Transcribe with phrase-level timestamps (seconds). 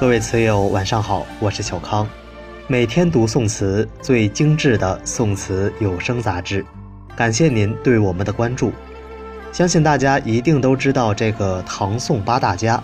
[0.00, 2.08] 各位词友，晚上好，我是小康。
[2.66, 6.64] 每天读宋词，最精致的宋词有声杂志。
[7.14, 8.72] 感谢您对我们的关注。
[9.52, 12.82] 相信大家一定都知道这个唐宋八大家，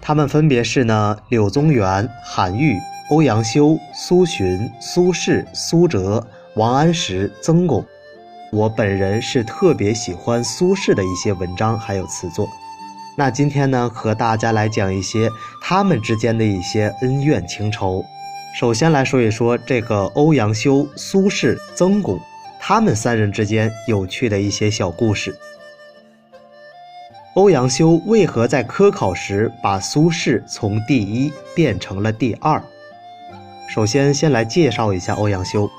[0.00, 2.76] 他们分别是呢柳宗元、韩愈、
[3.10, 6.26] 欧阳修、苏洵、苏轼、苏辙、
[6.56, 7.86] 王安石、曾巩。
[8.50, 12.48] 我本人是特别喜欢苏轼的一些文章还有词作。
[13.16, 15.30] 那今天呢，和大家来讲一些
[15.62, 18.04] 他们之间的一些恩怨情仇。
[18.58, 22.18] 首先来说一说这个欧阳修、苏轼、曾巩，
[22.58, 25.36] 他们三人之间有趣的一些小故事。
[27.34, 32.60] 欧阳修为何在科考时把苏轼从第一变成了第二？
[33.68, 35.70] 首先，先来介绍一下欧阳修。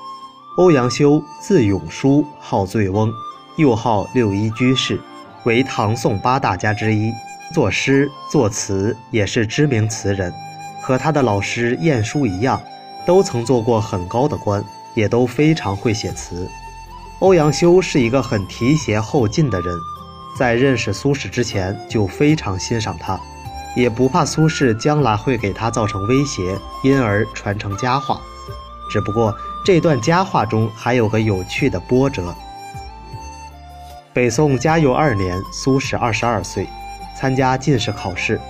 [0.56, 3.12] 欧阳修字永叔，号醉翁，
[3.58, 4.98] 又号六一居士，
[5.46, 7.14] 为唐宋八大家之一。
[7.54, 10.34] 作诗作词也是知名词人，
[10.82, 12.60] 和他的老师晏殊一样，
[13.06, 14.62] 都曾做过很高的官，
[14.94, 16.50] 也都非常会写词。
[17.20, 19.72] 欧阳修是一个很提携后进的人，
[20.36, 23.18] 在认识苏轼之前就非常欣赏他，
[23.76, 28.20] 也不怕苏轼将来会给他造成威胁，因而传承佳话。
[28.90, 29.32] 只不过
[29.64, 32.34] 这段佳话中还有个有趣的波折。
[34.16, 36.66] 北宋嘉佑二年，苏轼二十二岁。
[37.14, 38.40] 参加进士考试，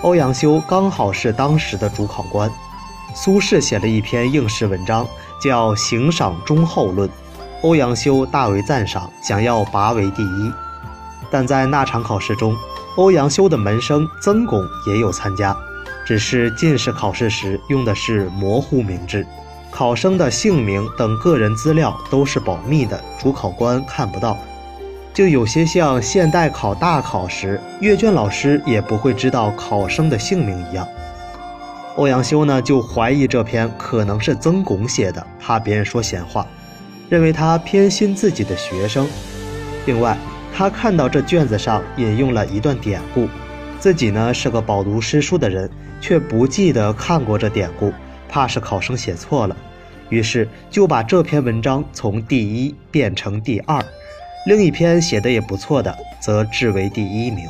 [0.00, 2.50] 欧阳修刚好是当时的主考官。
[3.14, 5.06] 苏轼写了一篇应试文章，
[5.40, 7.08] 叫《行赏忠厚论》，
[7.62, 10.52] 欧阳修大为赞赏，想要拔为第一。
[11.30, 12.56] 但在那场考试中，
[12.96, 15.56] 欧阳修的门生曾巩也有参加，
[16.04, 19.24] 只是进士考试时用的是模糊名制，
[19.70, 24.36] 考生的姓名等个人资料都是保密的，主考官看不到。
[25.14, 30.88] 就有些像现代考大考时，阅卷老师也不会知道考生的姓名一样。
[31.96, 36.46] 欧阳修呢，就怀疑这篇可能是曾巩写的，怕别人说闲话，
[37.10, 39.06] 认为他偏心自己的学生。
[39.84, 40.16] 另外，
[40.54, 43.28] 他看到这卷子上引用了一段典故，
[43.78, 45.68] 自己呢是个饱读诗书的人，
[46.00, 47.92] 却不记得看过这典故，
[48.30, 49.54] 怕是考生写错了，
[50.08, 53.84] 于是就把这篇文章从第一变成第二。
[54.44, 57.48] 另一篇写的也不错的，则置为第一名。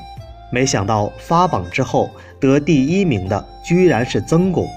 [0.51, 4.69] 没想到发榜之后得第一名的居然是曾巩，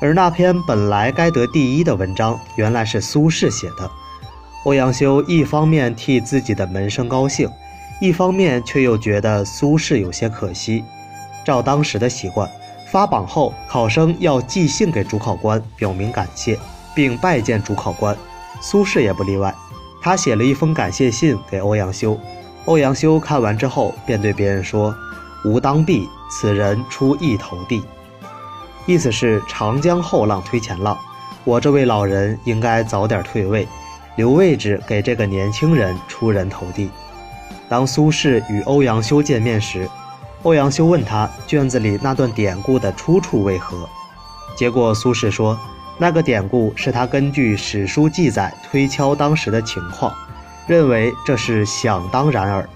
[0.00, 3.90] 而那篇本来该得第一的文章，原来是苏轼写的。
[4.64, 7.50] 欧阳修一方面替自己的门生高兴，
[8.00, 10.82] 一方面却又觉得苏轼有些可惜。
[11.44, 12.50] 照当时的习惯，
[12.90, 16.58] 发榜后考生要寄信给主考官，表明感谢，
[16.94, 18.16] 并拜见主考官。
[18.60, 19.54] 苏轼也不例外。
[20.08, 22.18] 他写了一封感谢信给欧阳修，
[22.64, 24.96] 欧阳修看完之后便对别人说
[25.44, 27.84] ：“吾当避，此人出一头地。”
[28.88, 30.96] 意思是长江后浪推前浪，
[31.44, 33.68] 我这位老人应该早点退位，
[34.16, 36.88] 留位置给这个年轻人出人头地。
[37.68, 39.86] 当苏轼与欧阳修见面时，
[40.42, 43.86] 欧阳修问他卷子里那段典故的出处为何，
[44.56, 45.60] 结果苏轼说。
[46.00, 50.14] 那个典故是他根据史书记载推敲当时的情况，
[50.68, 52.68] 认为这是想当然耳。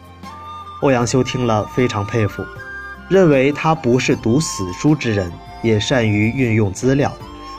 [0.81, 2.45] 欧阳修听了非常佩服，
[3.09, 5.31] 认为他不是读死书之人，
[5.63, 7.13] 也善于运用资料，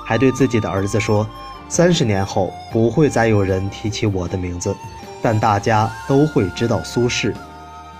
[0.05, 1.25] 还对自己的儿子说
[1.69, 4.75] ：“三十年后不会再有人提起我的名字，
[5.21, 7.33] 但大家都会知道苏轼。”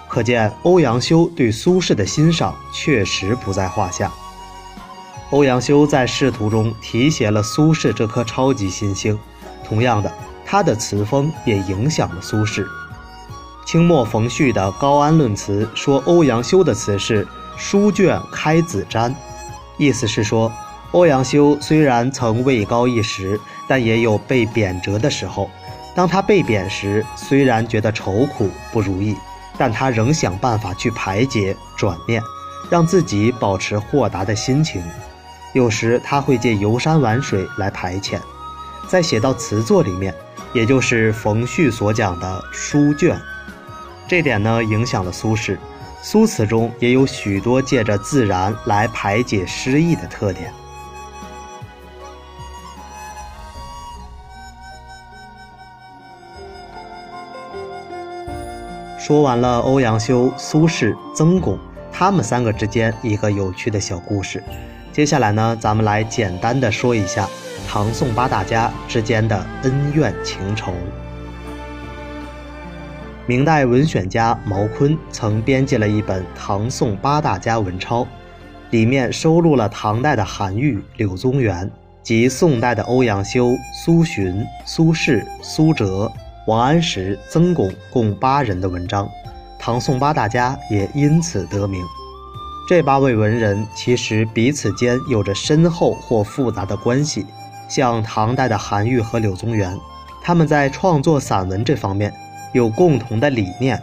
[0.10, 4.12] 可见欧阳修对苏轼的欣赏确实不在话下。
[5.34, 9.18] 欧阳修在仕途中提携了苏轼这颗超级新星，
[9.66, 10.14] 同样的，
[10.46, 12.64] 他的词风也影响了苏轼。
[13.66, 17.28] 清末冯旭的《高安论词》说欧阳修的词是
[17.58, 19.12] “书卷开子瞻”，
[19.80, 20.54] 意思是说，
[20.92, 25.50] 欧阳修虽然曾位高一时，但也有被贬谪的时候。
[25.96, 29.18] 当他被贬时，虽然觉得愁苦不如意，
[29.58, 32.22] 但他仍想办法去排解、转念，
[32.70, 34.84] 让自己保持豁达的心情。
[35.54, 38.20] 有时他会借游山玩水来排遣，
[38.88, 40.14] 在写到词作里面，
[40.52, 43.20] 也就是冯旭所讲的书卷，
[44.08, 45.58] 这点呢影响了苏轼。
[46.02, 50.52] 苏词中也有许多借着自然来排解诗意的特点。
[59.00, 61.60] 说完了欧阳修、苏轼、曾巩
[61.92, 64.44] 他们三个之间一个有趣的小故事。
[64.94, 67.28] 接下来呢，咱们来简单的说一下
[67.68, 70.72] 唐宋八大家之间的恩怨情仇。
[73.26, 78.04] 明代文选家毛坤曾编辑了一本《唐宋八大家文钞》，
[78.70, 81.68] 里面收录了唐代的韩愈、柳宗元
[82.04, 86.12] 及宋代的欧阳修、苏洵、苏轼、苏辙、
[86.46, 89.10] 王安石、曾巩共八人的文章，
[89.58, 91.84] 唐宋八大家也因此得名。
[92.66, 97.26] 这八位文人其实彼此间有着深厚或复杂的关系，
[97.68, 99.78] 像唐代的韩愈和柳宗元，
[100.22, 102.14] 他们在创作散文这方面
[102.54, 103.82] 有共同的理念，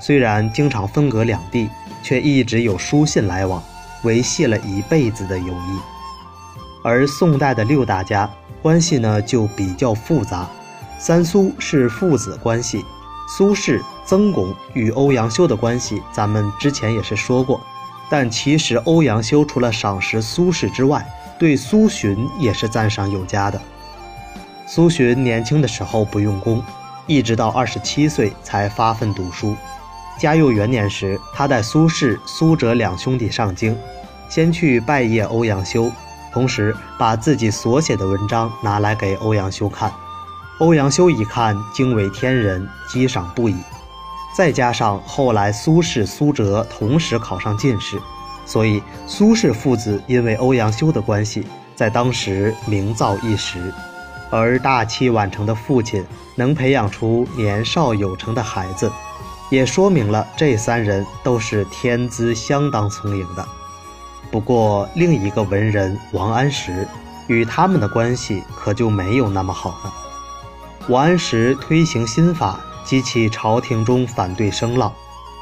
[0.00, 1.70] 虽然经常分隔两地，
[2.02, 3.62] 却一直有书信来往，
[4.02, 5.78] 维系了一辈子的友谊。
[6.82, 8.28] 而宋代的六大家
[8.60, 10.48] 关系呢就比较复杂，
[10.98, 12.84] 三苏是父子关系，
[13.28, 17.60] 苏轼、曾巩与欧阳修的关系，咱们之前也是说过。
[18.08, 21.04] 但其实，欧阳修除了赏识苏轼之外，
[21.38, 23.60] 对苏洵也是赞赏有加的。
[24.66, 26.62] 苏洵年轻的时候不用功，
[27.06, 29.56] 一直到二十七岁才发奋读书。
[30.18, 33.76] 嘉佑元年时，他带苏轼、苏辙两兄弟上京，
[34.28, 35.90] 先去拜谒欧阳修，
[36.32, 39.92] 同时把自己所写的文章拿来给欧阳修看。
[40.58, 43.56] 欧阳修一看，惊为天人，激赏不已。
[44.36, 47.98] 再加上后来苏轼、苏辙同时考上进士，
[48.44, 53.72] 所以苏轼父子因为欧阳修的关系，在当时名噪一时。
[54.28, 56.04] 而大器晚成的父亲
[56.34, 58.92] 能培养出年少有成的孩子，
[59.48, 63.48] 也说明了这三人都是天资相当聪颖的。
[64.30, 66.86] 不过，另一个文人王安石，
[67.26, 69.94] 与他们的关系可就没有那么好了。
[70.88, 72.60] 王安石推行新法。
[72.86, 74.92] 激起朝廷中反对声浪，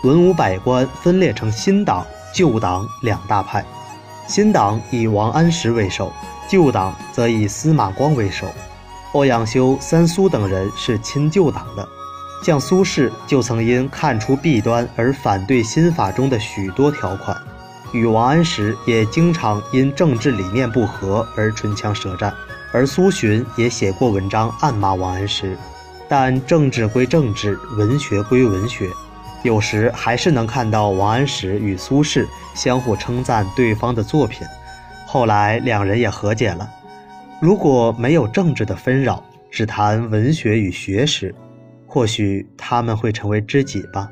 [0.02, 2.04] 文武百官分裂成新党、
[2.34, 3.62] 旧党两大派。
[4.26, 6.10] 新党以王安石为首，
[6.48, 8.46] 旧党则以司马光为首。
[9.12, 11.86] 欧阳修、三苏等人是亲旧党的，
[12.42, 17.36] 像苏轼就曾因看出弊端而反对新法中的许多条款，
[17.92, 22.34] 与王安石也经常因政治理念不合而唇枪舌战，
[22.72, 25.56] 而苏洵也写过文章暗骂王安石。
[26.08, 28.88] 但政治归政治，文学归文学，
[29.42, 34.46] 有时还是能看到王安石与苏轼相互称赞对方的作品。
[35.06, 36.68] 后来两人也和解了。
[37.40, 41.34] 如果没有政治的纷扰，只谈文学与学识，
[41.86, 44.08] 或许他们会成为知己吧。